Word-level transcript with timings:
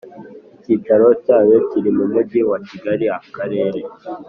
Icyicaro 0.57 1.07
Cyayo 1.23 1.57
Kiri 1.69 1.89
Mu 1.97 2.05
Mujyi 2.13 2.39
Wa 2.49 2.57
Kigali 2.67 3.05
Akarere 3.17 3.81